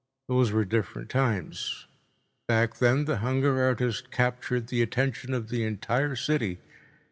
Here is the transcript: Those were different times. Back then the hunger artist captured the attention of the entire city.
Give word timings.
Those 0.27 0.51
were 0.51 0.65
different 0.65 1.11
times. 1.11 1.85
Back 2.47 2.77
then 2.77 3.05
the 3.05 3.17
hunger 3.17 3.61
artist 3.61 4.09
captured 4.09 4.65
the 4.65 4.81
attention 4.81 5.31
of 5.31 5.49
the 5.49 5.63
entire 5.63 6.15
city. 6.15 6.57